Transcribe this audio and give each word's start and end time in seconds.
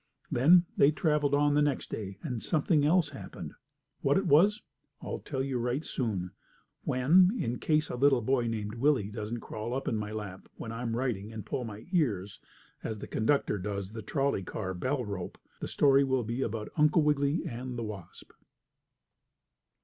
Then 0.31 0.65
they 0.77 0.89
traveled 0.89 1.35
on 1.35 1.53
the 1.53 1.61
next 1.61 1.91
day 1.91 2.17
and 2.23 2.41
something 2.41 2.83
else 2.83 3.09
happened. 3.09 3.53
What 4.01 4.17
it 4.17 4.25
was 4.25 4.63
I'll 4.99 5.19
tell 5.19 5.43
you 5.43 5.59
right 5.59 5.85
soon, 5.85 6.31
when, 6.83 7.37
in 7.39 7.59
case 7.59 7.91
a 7.91 7.95
little 7.95 8.23
boy 8.23 8.47
named 8.47 8.73
Willie 8.73 9.11
doesn't 9.11 9.41
crawl 9.41 9.75
up 9.75 9.87
in 9.87 9.95
my 9.97 10.11
lap 10.11 10.49
when 10.55 10.71
I'm 10.71 10.95
writing 10.95 11.31
and 11.31 11.45
pull 11.45 11.65
my 11.65 11.85
ears, 11.91 12.39
as 12.83 12.97
the 12.97 13.05
conductor 13.05 13.59
does 13.59 13.91
the 13.91 14.01
trolley 14.01 14.41
car 14.41 14.73
bell 14.73 15.05
rope, 15.05 15.37
the 15.59 15.67
story 15.67 16.03
will 16.03 16.23
be 16.23 16.41
about 16.41 16.71
Uncle 16.77 17.03
Wiggily 17.03 17.45
and 17.45 17.77
the 17.77 17.83
wasp. 17.83 18.31